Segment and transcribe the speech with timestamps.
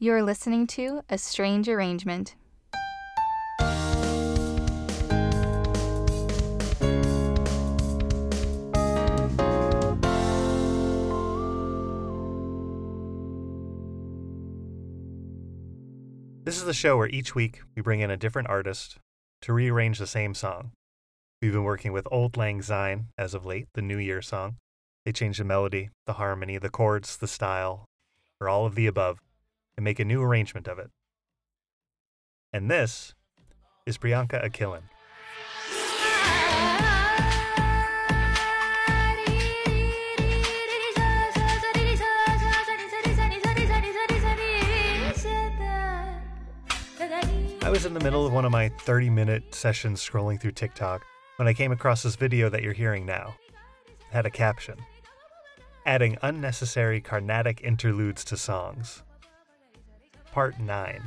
[0.00, 2.36] You're listening to A Strange Arrangement.
[16.44, 18.98] This is the show where each week we bring in a different artist
[19.42, 20.70] to rearrange the same song.
[21.42, 24.58] We've been working with Auld Lang Syne as of late, the New Year song.
[25.04, 27.84] They change the melody, the harmony, the chords, the style,
[28.40, 29.18] or all of the above,
[29.78, 30.90] and make a new arrangement of it.
[32.52, 33.14] And this
[33.86, 34.82] is Priyanka Akhilan.
[47.62, 51.04] I was in the middle of one of my 30 minute sessions scrolling through TikTok
[51.36, 53.36] when I came across this video that you're hearing now.
[53.86, 54.78] It had a caption
[55.86, 59.04] Adding unnecessary Carnatic interludes to songs.
[60.38, 61.02] Part 9.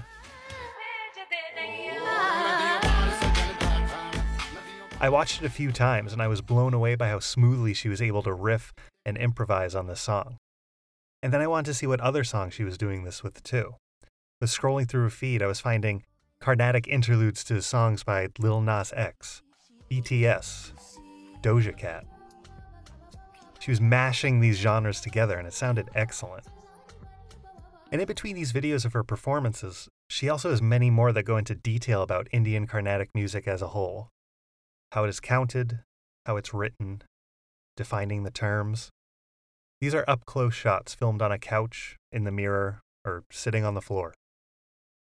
[5.00, 7.88] I watched it a few times and I was blown away by how smoothly she
[7.88, 8.74] was able to riff
[9.06, 10.36] and improvise on this song.
[11.24, 13.76] And then I wanted to see what other songs she was doing this with too.
[14.42, 16.04] With scrolling through her feed, I was finding
[16.42, 19.44] Carnatic interludes to songs by Lil Nas X,
[19.90, 20.74] BTS,
[21.42, 22.06] Doja Cat.
[23.60, 26.44] She was mashing these genres together and it sounded excellent.
[27.92, 31.36] And in between these videos of her performances, she also has many more that go
[31.36, 34.10] into detail about Indian Carnatic music as a whole
[34.94, 35.80] how it is counted,
[36.26, 37.02] how it's written,
[37.78, 38.90] defining the terms.
[39.80, 43.74] These are up close shots filmed on a couch, in the mirror, or sitting on
[43.74, 44.14] the floor.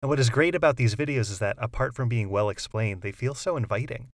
[0.02, 3.12] And what is great about these videos is that, apart from being well explained, they
[3.12, 4.10] feel so inviting.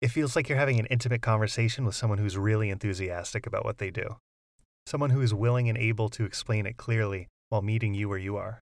[0.00, 3.78] It feels like you're having an intimate conversation with someone who's really enthusiastic about what
[3.78, 4.16] they do,
[4.86, 8.36] someone who is willing and able to explain it clearly while meeting you where you
[8.36, 8.60] are.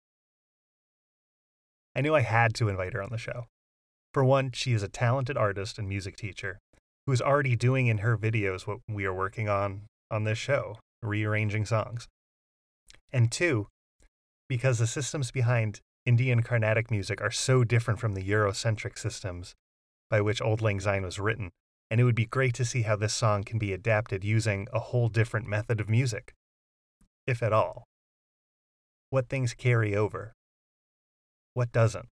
[1.95, 3.47] I knew I had to invite her on the show.
[4.13, 6.59] For one, she is a talented artist and music teacher
[7.07, 10.79] who is already doing in her videos what we are working on on this show,
[11.03, 12.09] rearranging songs.
[13.13, 13.69] And two,
[14.49, 19.55] because the systems behind Indian Carnatic music are so different from the Eurocentric systems
[20.11, 21.51] by which Auld Lang Syne was written,
[21.91, 24.81] and it would be great to see how this song can be adapted using a
[24.81, 26.35] whole different method of music,
[27.27, 27.85] if at all.
[29.11, 30.35] What things carry over?
[31.53, 32.09] What doesn't?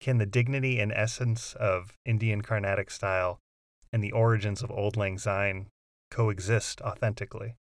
[0.00, 3.40] Can the dignity and essence of Indian Carnatic style
[3.92, 5.68] and the origins of Auld Lang Syne
[6.10, 7.56] coexist authentically?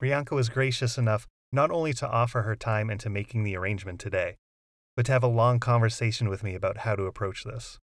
[0.00, 4.36] Priyanka was gracious enough not only to offer her time into making the arrangement today,
[4.96, 7.78] but to have a long conversation with me about how to approach this.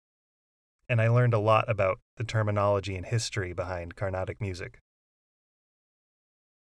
[0.88, 4.78] And I learned a lot about the terminology and history behind Carnatic music.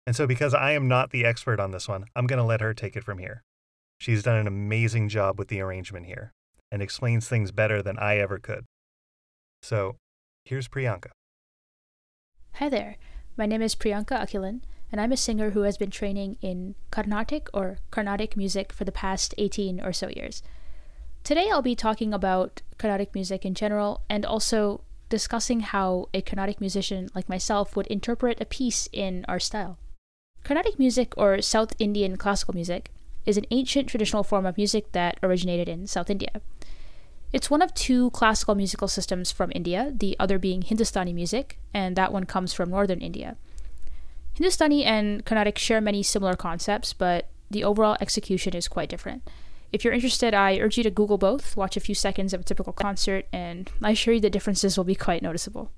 [0.06, 2.62] And so, because I am not the expert on this one, I'm going to let
[2.62, 3.44] her take it from here.
[4.00, 6.31] She's done an amazing job with the arrangement here
[6.72, 8.66] and explains things better than I ever could.
[9.62, 9.97] So,
[10.46, 11.09] here's Priyanka.
[12.53, 12.97] Hi there.
[13.38, 17.47] My name is Priyanka Akhilan, and I'm a singer who has been training in Carnatic
[17.53, 20.41] or Carnatic music for the past 18 or so years.
[21.24, 26.59] Today I'll be talking about Carnatic music in general and also discussing how a Carnatic
[26.59, 29.78] musician like myself would interpret a piece in our style.
[30.44, 32.91] Carnatic music or South Indian classical music
[33.25, 36.41] is an ancient traditional form of music that originated in South India.
[37.31, 41.96] It's one of two classical musical systems from India, the other being Hindustani music, and
[41.96, 43.38] that one comes from northern India.
[44.34, 49.22] Hindustani and Carnatic share many similar concepts, but the overall execution is quite different.
[49.72, 52.44] If you're interested, I urge you to Google both, watch a few seconds of a
[52.44, 55.72] typical concert, and I assure you the differences will be quite noticeable.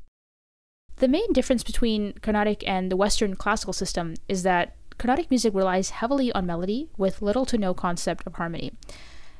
[0.97, 5.89] The main difference between Carnatic and the Western classical system is that Carnatic music relies
[5.89, 8.71] heavily on melody with little to no concept of harmony.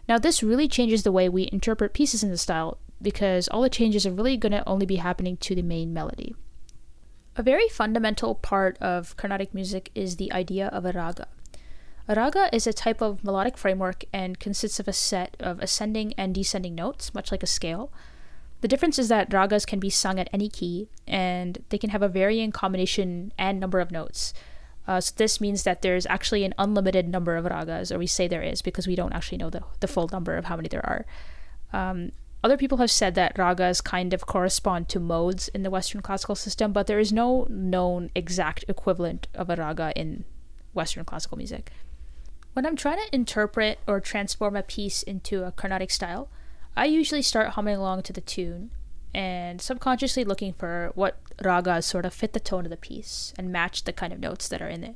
[0.10, 3.70] Now, this really changes the way we interpret pieces in the style because all the
[3.70, 6.36] changes are really going to only be happening to the main melody.
[7.36, 11.28] A very fundamental part of Carnatic music is the idea of a raga.
[12.08, 16.36] Raga is a type of melodic framework and consists of a set of ascending and
[16.36, 17.92] descending notes, much like a scale.
[18.62, 22.04] The difference is that ragas can be sung at any key, and they can have
[22.04, 24.34] a varying combination and number of notes.
[24.88, 28.28] Uh, so this means that there's actually an unlimited number of ragas, or we say
[28.28, 30.86] there is because we don't actually know the, the full number of how many there
[30.86, 31.06] are.
[31.74, 32.12] Um,
[32.44, 36.36] other people have said that ragas kind of correspond to modes in the Western classical
[36.36, 40.24] system, but there is no known exact equivalent of a raga in
[40.74, 41.72] Western classical music.
[42.54, 46.30] When I'm trying to interpret or transform a piece into a Carnatic style,
[46.76, 48.72] I usually start humming along to the tune
[49.14, 53.52] and subconsciously looking for what ragas sort of fit the tone of the piece and
[53.52, 54.96] match the kind of notes that are in it.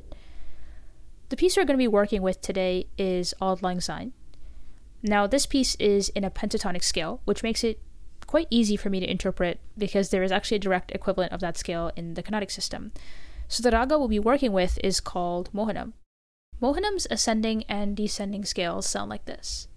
[1.30, 4.14] the piece we're going to be working with today is Auld Lang Syne.
[5.02, 7.80] Now, this piece is in a pentatonic scale, which makes it
[8.28, 11.58] quite easy for me to interpret because there is actually a direct equivalent of that
[11.58, 12.92] scale in the Carnatic system.
[13.48, 15.94] So the raga we'll be working with is called Mohanam.
[16.62, 19.68] Mohanam's ascending and descending scales sound like this.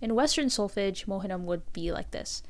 [0.00, 2.42] In Western solfege, Mohanam would be like this.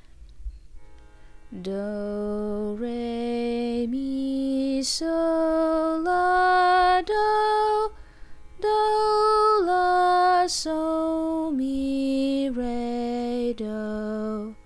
[1.61, 7.93] Do, re, mi, sol, la, do,
[8.59, 14.57] do, la, so, mi, re, do.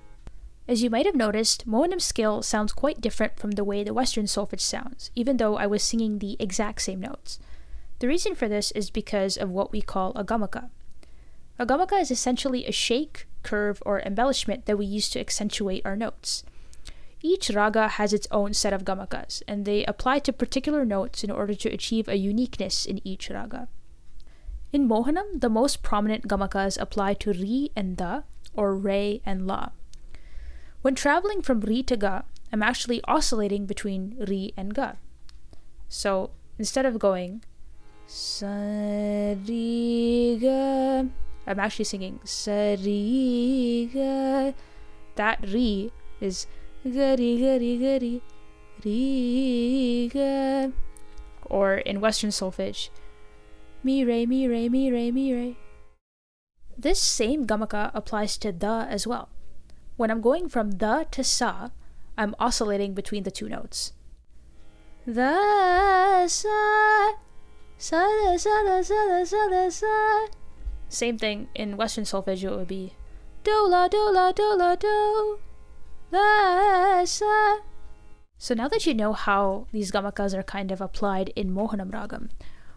[0.69, 4.27] As you might have noticed, Mohanam's scale sounds quite different from the way the Western
[4.27, 7.41] solfege sounds, even though I was singing the exact same notes.
[7.99, 10.71] The reason for this is because of what we call a gamaka.
[11.59, 15.97] A gamaka is essentially a shake, curve, or embellishment that we use to accentuate our
[15.97, 16.45] notes.
[17.27, 21.31] Each raga has its own set of gamakas, and they apply to particular notes in
[21.31, 23.67] order to achieve a uniqueness in each raga.
[24.73, 28.23] In Mohanam, the most prominent gamakas apply to Ri and Da,
[28.55, 29.71] or Re and La.
[30.83, 34.93] When traveling from Ri to Ga, I'm actually oscillating between Ri and Ga.
[35.89, 36.31] So
[36.61, 37.43] instead of going
[38.07, 41.11] Sa Ri Ga,
[41.49, 44.55] I'm actually singing Sa Ri Ga.
[45.17, 45.91] That Ri
[46.21, 46.47] is
[46.87, 48.21] Gari gari gari
[48.85, 50.73] Riga.
[51.47, 52.91] Or in Western solfege,
[53.83, 55.57] Mi re mi re mi re mi re.
[56.79, 59.29] This same gamaka applies to da as well.
[59.97, 61.71] When I'm going from da to sa,
[62.19, 63.93] I'm oscillating between the two notes.
[65.07, 67.15] The sa
[67.79, 70.27] sa da sa da sa da sa da sa.
[70.89, 72.95] Same thing in Western solfege it would be
[73.43, 75.39] do la do la do la do.
[78.39, 82.31] So now that you know how these gamakas are kind of applied in Mohanam Ragam,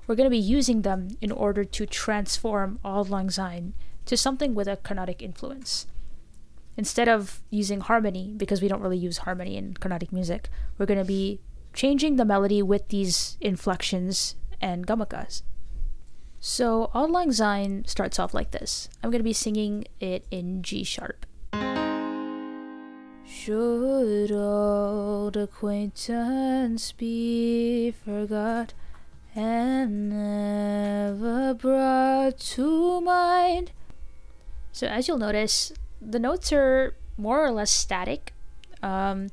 [0.08, 3.74] we're going to be using them in order to transform Auld Lang Syne
[4.06, 5.86] to something with a Carnatic influence.
[6.76, 10.98] Instead of using harmony, because we don't really use harmony in Carnatic music, we're going
[10.98, 11.42] to be
[11.74, 15.44] changing the melody with these inflections and gamakas.
[16.40, 18.90] So Auld Lang Syne starts off like this.
[19.04, 21.26] I'm going to be singing it in G sharp.
[23.30, 28.74] Should old acquaintance be forgot
[29.36, 33.72] and never brought to mind?
[34.72, 35.72] So, as you'll notice,
[36.02, 38.34] the notes are more or less static,
[38.82, 39.28] um,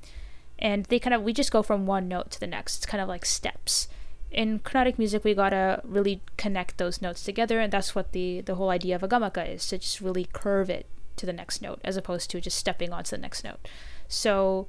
[0.58, 2.76] and they kind of we just go from one note to the next.
[2.76, 3.88] It's kind of like steps.
[4.30, 8.56] In Carnatic music, we gotta really connect those notes together, and that's what the the
[8.56, 11.80] whole idea of a gamaka is to just really curve it to the next note,
[11.84, 13.68] as opposed to just stepping onto the next note.
[14.08, 14.68] So,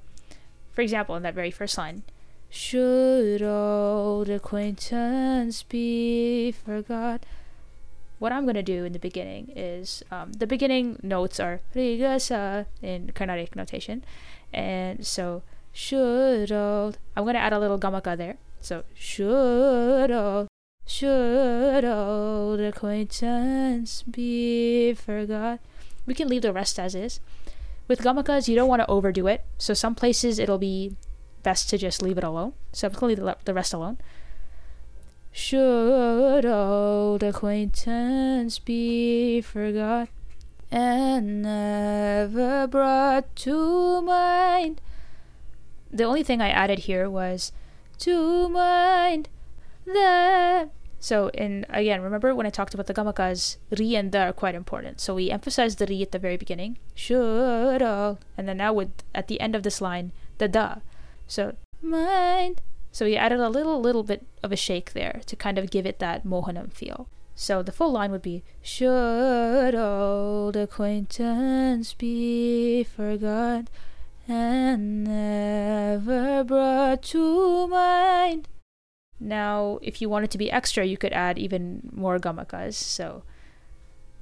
[0.72, 2.04] for example, in that very first line,
[2.50, 7.26] should old acquaintance be forgot?
[8.20, 12.66] What I'm going to do in the beginning is um, the beginning notes are rigasa
[12.82, 14.04] in Carnatic notation.
[14.54, 18.38] And so, should old, I'm going to add a little gamaka there.
[18.62, 20.48] So, should old,
[20.86, 25.60] should old acquaintance be forgot?
[26.07, 27.19] We can leave the rest as is.
[27.87, 29.45] With gamakas, you don't want to overdo it.
[29.59, 30.95] So some places it'll be
[31.44, 32.54] best to just leave it alone.
[32.71, 33.99] So I'm going to leave the rest alone.
[35.31, 40.09] Should old acquaintance be forgot
[40.71, 44.81] and never brought to mind?
[45.92, 47.52] The only thing I added here was
[47.99, 49.30] to mind
[49.85, 50.69] the
[51.07, 54.56] so in again, remember when I talked about the gamakas, ri and da are quite
[54.56, 54.99] important.
[54.99, 56.80] So we emphasize the ri at the very beginning,
[57.81, 60.83] all, and then now with at the end of this line, the da.
[61.26, 62.59] So mind.
[62.92, 65.85] So we added a little little bit of a shake there to kind of give
[65.85, 67.07] it that mohanam feel.
[67.35, 73.69] So the full line would be Should old acquaintance be forgot
[74.28, 78.49] and never brought to mind?
[79.19, 82.76] Now, if you wanted to be extra, you could add even more gamakas.
[82.76, 83.24] So,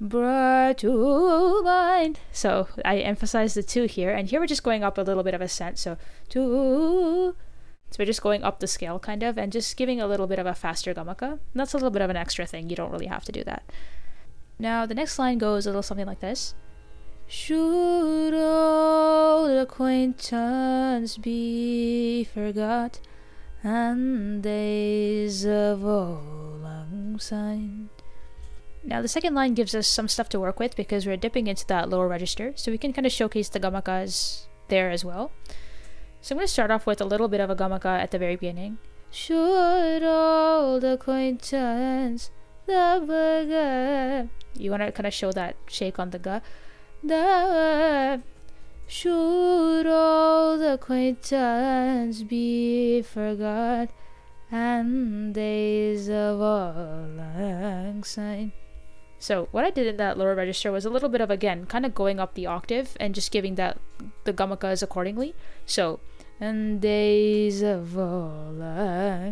[0.00, 2.20] to mind.
[2.32, 5.34] So I emphasize the two here, and here we're just going up a little bit
[5.34, 5.80] of a sense.
[5.80, 5.96] So
[6.28, 7.34] two.
[7.90, 10.38] So we're just going up the scale kind of, and just giving a little bit
[10.38, 11.32] of a faster gamaka.
[11.32, 12.68] And that's a little bit of an extra thing.
[12.68, 13.62] You don't really have to do that.
[14.58, 16.54] Now the next line goes a little something like this.
[17.28, 23.00] Should old acquaintance be forgot?
[23.66, 27.90] And days of old lang syne.
[28.84, 31.66] Now the second line gives us some stuff to work with because we're dipping into
[31.66, 35.32] that lower register, so we can kind of showcase the gamakas there as well.
[36.20, 38.18] So I'm going to start off with a little bit of a gamaka at the
[38.18, 38.78] very beginning.
[39.10, 42.30] Should old acquaintance
[42.66, 44.30] the burger.
[44.54, 46.40] You want to kind of show that shake on the ga.
[47.02, 48.22] The
[48.86, 53.90] should old acquaintance be forgot
[54.50, 58.52] and days of all syne.
[59.18, 61.84] So what I did in that lower register was a little bit of again kind
[61.84, 63.78] of going up the octave and just giving that
[64.24, 65.34] the gamakas accordingly.
[65.64, 66.00] So
[66.38, 68.54] and days of all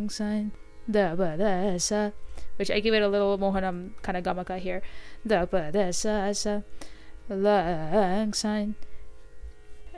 [0.09, 0.53] syne
[0.89, 2.13] the badasa
[2.57, 4.83] which I give it a little mohanam kind of gamaka here
[5.25, 6.65] the badasa
[7.29, 8.75] lang syne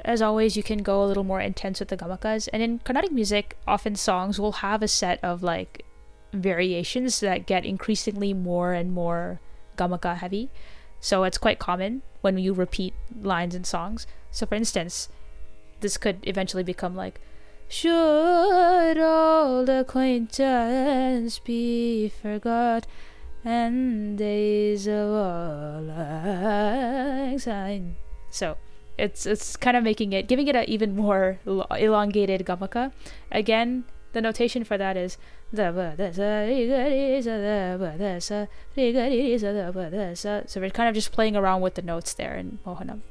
[0.06, 2.48] as always you can go a little more intense with the gamakas.
[2.52, 5.84] And in carnatic music often songs will have a set of like
[6.32, 9.40] variations that get increasingly more and more
[9.76, 10.48] gamaka heavy.
[11.00, 14.06] So it's quite common when you repeat lines in songs.
[14.30, 15.08] So for instance
[15.80, 17.20] this could eventually become like
[17.68, 22.86] should old acquaintance be forgot
[23.44, 25.90] and days of all
[27.38, 27.96] syne
[28.30, 28.56] so
[28.98, 32.92] it's it's kind of making it giving it an even more elongated gamaka
[33.30, 35.18] again the notation for that is
[35.52, 35.72] so
[40.60, 43.02] we're kind of just playing around with the notes there in mohanam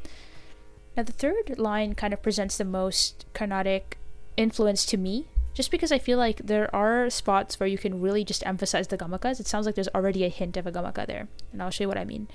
[0.95, 3.97] now, the third line kind of presents the most Carnatic
[4.37, 8.23] influence to me, just because I feel like there are spots where you can really
[8.23, 9.39] just emphasize the gamakas.
[9.39, 11.87] It sounds like there's already a hint of a gamaka there, and I'll show you
[11.89, 12.27] what I mean.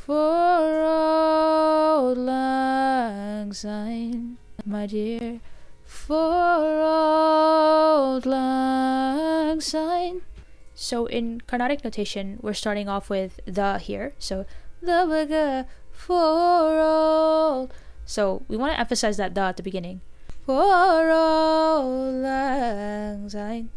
[0.00, 5.44] For old lang syne, my dear,
[5.84, 10.24] for old lang syne.
[10.72, 14.16] So in Carnatic notation, we're starting off with da here.
[14.18, 14.46] So
[14.80, 17.68] the baga for old.
[18.08, 20.00] So we want to emphasize that da at the beginning.
[20.48, 23.68] For old lang syne,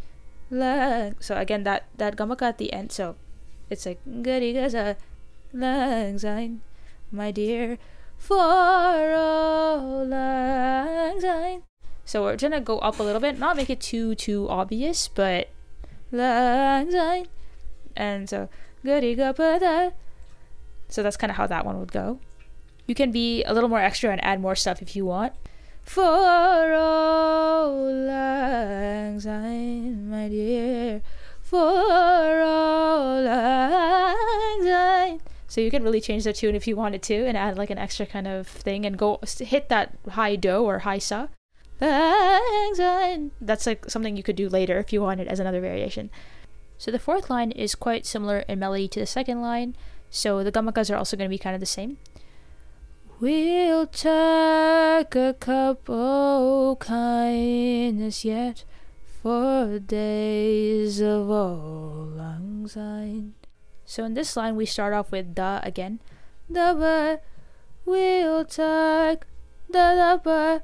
[0.50, 1.20] lang.
[1.20, 2.96] So again, that that gamaka at the end.
[2.96, 3.20] So
[3.70, 4.96] it's like goody gaza
[5.54, 6.62] lang syne,
[7.12, 7.78] my dear.
[8.18, 11.64] For old lang syne.
[12.06, 15.50] So we're gonna go up a little bit, not make it too too obvious, but
[16.12, 17.28] lang syne.
[17.96, 18.50] And so
[18.84, 19.94] goody gaza
[20.90, 22.20] so that's kind of how that one would go.
[22.86, 25.34] You can be a little more extra and add more stuff if you want.
[25.82, 31.02] For all lang syne, my dear.
[31.42, 31.58] For
[32.44, 35.03] all lang syne.
[35.54, 37.78] So you can really change the tune if you wanted to and add like an
[37.78, 41.28] extra kind of thing and go hit that high do or high sa.
[41.80, 46.10] That's like something you could do later if you wanted as another variation.
[46.80, 49.76] So the fourth line is quite similar in melody to the second line.
[50.10, 52.00] So the gamakas are also going to be kind of the same.
[53.20, 55.86] We'll take a cup
[56.80, 58.64] kindness yet
[59.22, 63.36] for days of old lang syne.
[63.94, 66.00] So in this line, we start off with da again.
[66.52, 67.20] Da ba,
[67.86, 69.22] we'll take
[69.70, 70.64] da da ba.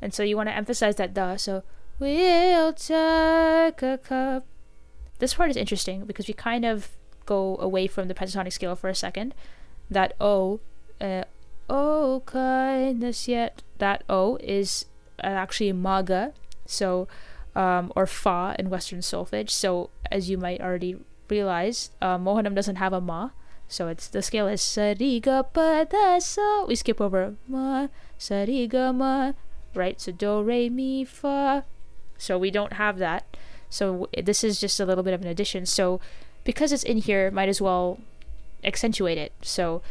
[0.00, 1.34] And so you want to emphasize that da.
[1.34, 1.64] So
[1.98, 4.46] we'll take a cup.
[5.18, 6.90] This part is interesting because we kind of
[7.26, 9.34] go away from the pentatonic scale for a second.
[9.90, 10.60] That O,
[11.00, 11.24] uh,
[11.68, 14.86] oh kindness yet, that O is
[15.18, 16.32] actually maga,
[16.64, 17.08] so
[17.56, 19.50] um, or fa in Western solfege.
[19.50, 20.94] So as you might already
[21.28, 23.30] realize, uh, Mohanam doesn't have a ma,
[23.68, 26.64] so it's the scale is sariga pada sa.
[26.64, 29.32] We skip over ma sariga ma,
[29.74, 30.00] right?
[30.00, 31.64] So do re mi fa.
[32.16, 33.36] So we don't have that.
[33.68, 35.66] So this is just a little bit of an addition.
[35.66, 36.00] So
[36.44, 38.00] because it's in here, might as well
[38.64, 39.32] accentuate it.
[39.42, 39.82] So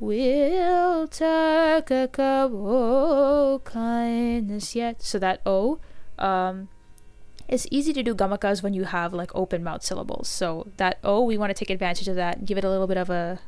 [0.00, 5.00] we'll take a kindness yet.
[5.00, 5.78] So that O,
[6.18, 6.68] um,
[7.50, 10.28] it's easy to do gamakas when you have like open mouth syllables.
[10.28, 12.86] So that O, we want to take advantage of that and give it a little
[12.86, 13.40] bit of a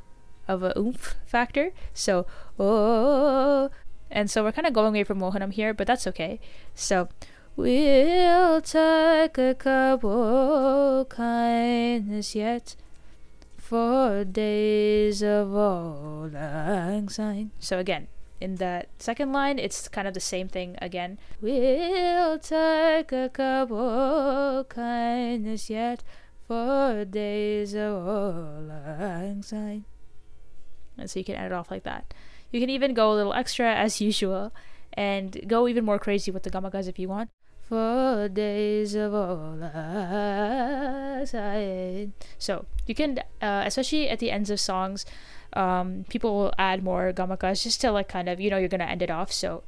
[0.47, 1.73] of a oomph factor.
[1.95, 2.27] So
[2.59, 3.71] oh,
[4.11, 6.41] and so we're kind of going away from Mohanam here, but that's okay.
[6.75, 7.09] So
[7.55, 12.77] We'll take a cup of kindness yet
[13.59, 17.51] for days of old lang syne.
[17.59, 18.09] So again,
[18.43, 21.19] in that second line, it's kind of the same thing again.
[21.41, 26.03] We'll take a couple kindness yet
[26.49, 28.05] for days of
[28.67, 29.45] lang.
[30.99, 32.13] And so you can end it off like that.
[32.51, 34.53] You can even go a little extra as usual
[34.93, 37.31] and go even more crazy with the gamakas if you want
[37.69, 39.63] for days of old
[41.23, 41.33] outside.
[42.39, 45.07] So you can, uh, especially at the ends of songs,
[45.55, 48.85] um, people will add more gamakas just to like kind of you know you're gonna
[48.85, 49.33] end it off.
[49.33, 49.63] So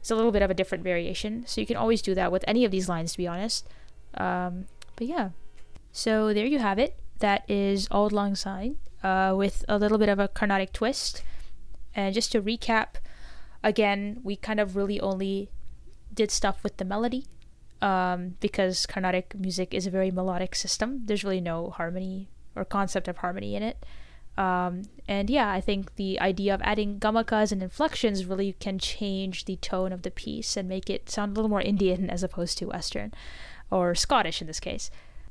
[0.00, 1.44] it's a little bit of a different variation.
[1.46, 3.68] So you can always do that with any of these lines, to be honest.
[4.14, 5.30] Um, but yeah,
[5.92, 6.98] so there you have it.
[7.18, 11.22] That is Auld Lang Syne uh, with a little bit of a Carnatic twist.
[11.94, 12.96] And just to recap,
[13.64, 15.50] again, we kind of really only
[16.12, 17.26] did stuff with the melody
[17.82, 21.02] um, because Carnatic music is a very melodic system.
[21.06, 23.84] There's really no harmony or concept of harmony in it.
[24.36, 29.46] Um, and yeah, I think the idea of adding gamakas and inflections really can change
[29.46, 32.58] the tone of the piece and make it sound a little more Indian as opposed
[32.58, 33.12] to Western
[33.70, 34.90] or Scottish in this case.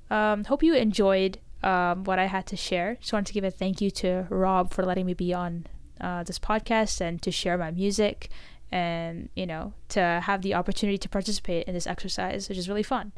[0.10, 2.98] Um, hope you enjoyed um, what I had to share.
[3.00, 5.66] Just wanted to give a thank you to Rob for letting me be on
[6.02, 8.30] uh, this podcast and to share my music
[8.72, 12.84] and, you know, to have the opportunity to participate in this exercise, which is really
[12.84, 13.14] fun.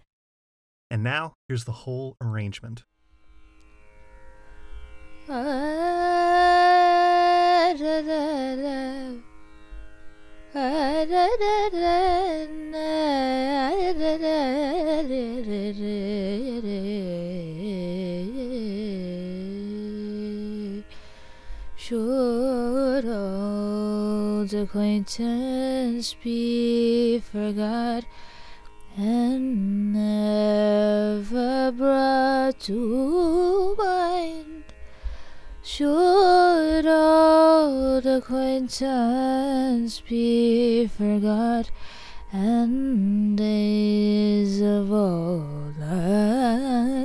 [0.90, 2.86] And now, here's the whole arrangement.
[5.28, 5.34] Should
[24.68, 28.04] acquaintance be forgot
[28.98, 34.66] and never brought to mind?
[35.64, 41.72] Should old acquaintance be forgot
[42.34, 45.76] and days of old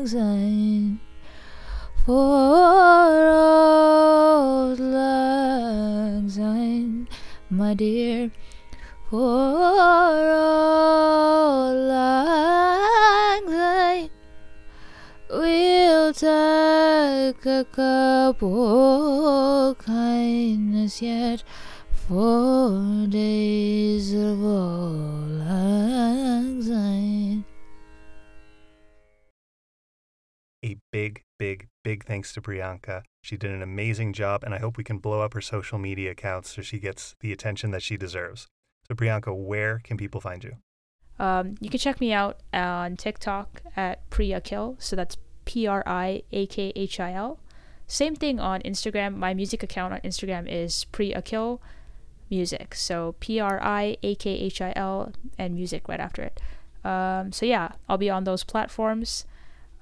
[0.09, 0.99] syne?
[2.05, 2.52] For
[7.75, 8.31] dear,
[9.09, 9.19] for
[11.89, 14.11] lang syne,
[15.31, 21.43] we'll take a couple kindness yet
[22.09, 25.22] for days of old
[30.65, 33.03] A big, big, big thanks to Priyanka.
[33.23, 36.13] She did an amazing job, and I hope we can blow up her social media
[36.13, 38.47] accounts so she gets the attention that she deserves.
[38.89, 40.57] So, Priyanka, where can people find you?
[41.19, 44.77] Um, you can check me out on TikTok at Priakhil.
[44.83, 47.39] So that's P R I A K H I L.
[47.87, 49.17] Same thing on Instagram.
[49.17, 51.61] My music account on Instagram is Priakhil
[52.31, 52.75] Music.
[52.75, 56.41] So P R I A K H I L and music right after it.
[56.85, 59.25] Um, so yeah, I'll be on those platforms.